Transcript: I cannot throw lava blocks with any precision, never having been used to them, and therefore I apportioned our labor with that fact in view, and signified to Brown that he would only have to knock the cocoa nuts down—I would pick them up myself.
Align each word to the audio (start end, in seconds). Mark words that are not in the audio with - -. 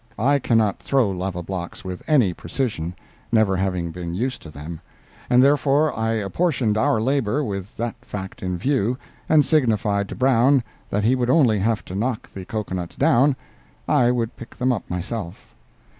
I 0.17 0.39
cannot 0.39 0.79
throw 0.79 1.11
lava 1.11 1.43
blocks 1.43 1.85
with 1.85 2.01
any 2.07 2.33
precision, 2.33 2.95
never 3.31 3.55
having 3.55 3.91
been 3.91 4.15
used 4.15 4.41
to 4.41 4.49
them, 4.49 4.81
and 5.29 5.43
therefore 5.43 5.95
I 5.95 6.13
apportioned 6.13 6.75
our 6.75 6.99
labor 6.99 7.43
with 7.43 7.77
that 7.77 8.03
fact 8.03 8.41
in 8.41 8.57
view, 8.57 8.97
and 9.29 9.45
signified 9.45 10.09
to 10.09 10.15
Brown 10.15 10.63
that 10.89 11.03
he 11.03 11.13
would 11.15 11.29
only 11.29 11.59
have 11.59 11.85
to 11.85 11.93
knock 11.93 12.33
the 12.33 12.45
cocoa 12.45 12.73
nuts 12.73 12.95
down—I 12.95 14.09
would 14.09 14.35
pick 14.35 14.55
them 14.55 14.71
up 14.71 14.89
myself. 14.89 15.53